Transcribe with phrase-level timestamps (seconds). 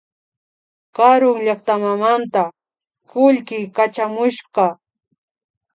[0.95, 2.43] Karuy llaktamanta
[3.11, 4.63] kullki kachamushka